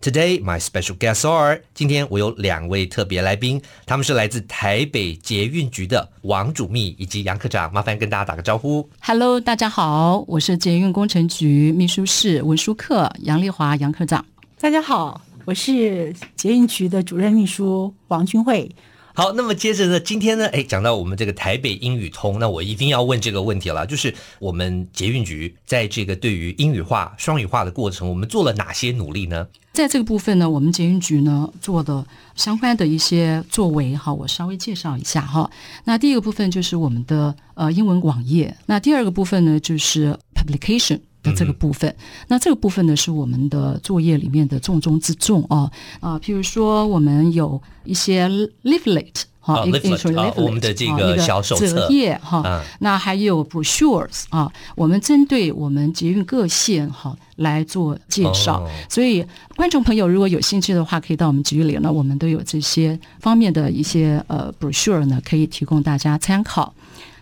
[0.00, 1.60] Today, my special guests are.
[1.74, 8.88] 今天我有两位特别来宾，他们是来自台北捷运局的王主秘以及杨科长，麻烦跟大家打个招呼。
[9.00, 14.24] Hello，大家好，我是捷运工程局秘书室文书课杨丽华杨科长。
[14.60, 18.70] 大家好，我是捷运局的主任秘书王君慧。
[19.18, 29.48] 好，那么接着呢，今天呢，哎，讲到我们这个台北英语通，那我一定要问这个问题了，就是我们捷运局在这个对于英语化、双语化的过程，我们做了哪些努力呢？
[29.72, 35.50] 在这个部分呢，我们捷运局呢做的相关的一些作为，哈，我稍微介绍一下哈。
[35.84, 41.00] 那第一个部分就是我们的呃英文网页，那第二个部分呢就是 publication。
[41.32, 41.94] 这个部分，
[42.28, 45.70] 那这个部分呢是我们的作业里面的重中之重哦。
[46.00, 48.28] 啊，譬如说我们有一些
[48.64, 51.88] leaflet 哈、哦，一个 leaflet 我们的这个小手册
[52.20, 58.60] 哈，那还有 brochures 啊，我们针对我们捷运各线哈、哦、来做介绍。
[58.60, 66.74] 哦、所以观众朋友如果有兴趣的话，可以到我们局里呢，我们都有这些方面的一些呃 brochure 呢，可以提供大家参考。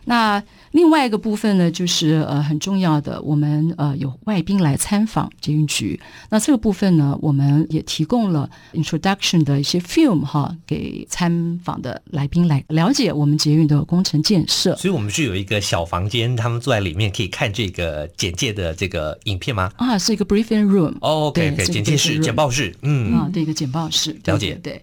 [0.04, 5.98] 那另外一个部分呢，就是呃很重要的，我们呃有外宾来参访捷运局。
[6.30, 14.74] 那这个部分呢，我们也提供了 introduction 的一些 film 哈，给参访的来宾来了解我们捷运的工程建设。
[14.76, 19.70] 所以，我们是有一个小房间，他们坐在里面可以看这个简介的这个影片吗？
[19.76, 20.94] 啊，是一个 briefing room。
[21.00, 22.74] 哦，OK，OK，简介室、简报室。
[22.82, 24.14] 嗯，啊，对，一个简报室。
[24.24, 24.82] 了解，对。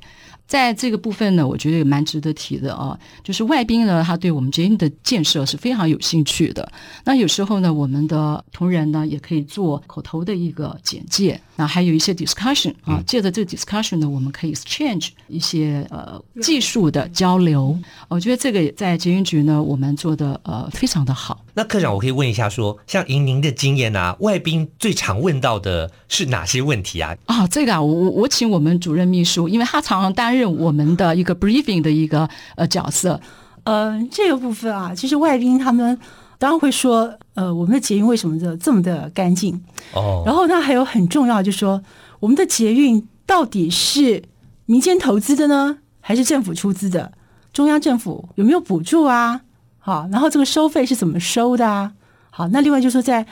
[0.52, 6.70] 在这个部分呢，我觉得也蛮值得提的啊，就是外宾呢，他对我们捷运的建设是非常有兴趣的。
[7.06, 11.40] 那有时候呢，我们的同仁呢，也可以做口头的一个简介。
[11.56, 17.78] 那还有一些 discussion 啊，借着这个 discussion 呢，我们可以 exchange 一些呃技术的交流。
[18.10, 21.46] 我觉得这个在捷运局呢，我们做的呃非常的好。
[21.54, 27.16] 那科长，我可以问一下说，说像以您的经验啊，外宾最常问到的是哪些问题啊？
[27.28, 30.41] 啊，这个啊，我我请我们主任秘书，因为他常常担任。
[30.46, 33.20] 我们的一个 briefing 的一个呃角色，
[33.64, 35.98] 呃，这个部分啊，其实外宾他们
[36.38, 39.62] 当然会说，呃，我们的捷运为什么这这么的干净？
[39.94, 41.82] 哦，然后那，还有很重要就是说，
[42.20, 44.24] 我们的捷运到底是
[44.66, 47.12] 民间投资的呢，还是政府出资的？
[47.54, 49.42] 中央政府有没有补助啊？
[49.78, 51.92] 好，然后这个收费是怎么收的啊？
[52.30, 53.30] 好，那另外就是说在，在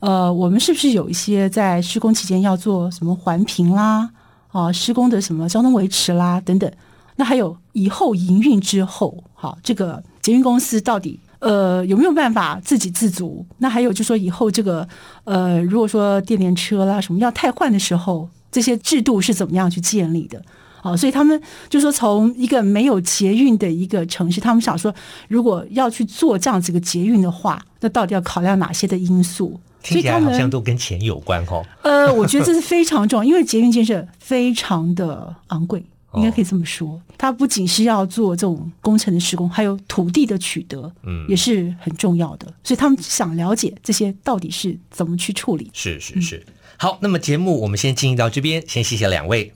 [0.00, 4.10] 呃，我们是不是有一些在施工期间要做什么环评啦？
[4.52, 6.70] 啊，施工的什么交通维持啦等等，
[7.16, 13.44] 那还有以后营运之后，好，这个捷运公司到底呃有没有办法自给自足？
[13.58, 14.86] 那还有就说以后这个
[15.24, 20.40] 呃，如果说电联车啦什么要汰换的时候，这些制度是怎么样去建立的？
[20.82, 21.40] 好，所以他们
[21.70, 24.94] 就说从一个没有捷运的一个城市，他们想说
[25.28, 29.58] 如果要去做这样子一个捷运的话，那到底要考量哪些的因素？
[29.82, 31.64] 听起来好像都跟钱有关哦。
[31.82, 35.84] 呃，我觉得这是非常重要，因为捷运建设非常的昂贵，
[36.14, 37.00] 应该可以这么说。
[37.18, 42.46] 它不仅是要做这种工程的施工，还有土地的取得，嗯，也是很重要的。
[42.64, 45.70] 所以他们想了解这些到底是怎么去处理。
[45.72, 46.36] 是是是。
[46.36, 49.52] 嗯、好，那么节目我们先进行到这边，先谢谢两位。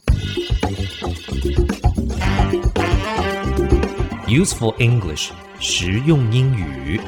[4.28, 7.00] Useful English，实用英语。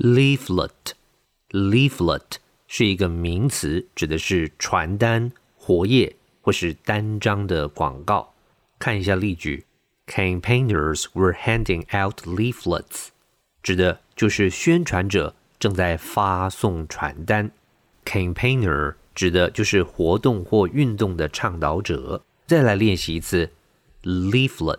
[0.00, 2.22] Leaflet，leaflet
[2.66, 8.32] 是一个名词，指的是传单、活页或是单张的广告。
[8.78, 9.66] 看一下例句
[10.06, 13.08] ：Campaigners were handing out leaflets，
[13.62, 17.50] 指的就是宣传者正在发送传单。
[18.06, 22.24] Campaigner 指的就是活动或运动的倡导者。
[22.46, 23.50] 再来练习一次
[24.04, 24.78] ：leaflet。